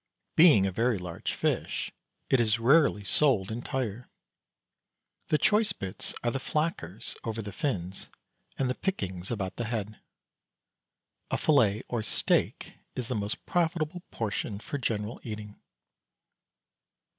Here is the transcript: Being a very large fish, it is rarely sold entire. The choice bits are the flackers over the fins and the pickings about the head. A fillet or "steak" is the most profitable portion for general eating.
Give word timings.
Being 0.35 0.65
a 0.65 0.71
very 0.71 0.97
large 0.97 1.33
fish, 1.33 1.91
it 2.31 2.39
is 2.39 2.57
rarely 2.57 3.03
sold 3.03 3.51
entire. 3.51 4.09
The 5.27 5.37
choice 5.37 5.73
bits 5.73 6.15
are 6.23 6.31
the 6.31 6.39
flackers 6.39 7.15
over 7.23 7.39
the 7.39 7.51
fins 7.51 8.09
and 8.57 8.67
the 8.67 8.73
pickings 8.73 9.29
about 9.29 9.57
the 9.57 9.65
head. 9.65 9.99
A 11.29 11.37
fillet 11.37 11.83
or 11.87 12.01
"steak" 12.01 12.73
is 12.95 13.09
the 13.09 13.15
most 13.15 13.45
profitable 13.45 14.01
portion 14.09 14.57
for 14.59 14.79
general 14.79 15.21
eating. 15.23 15.59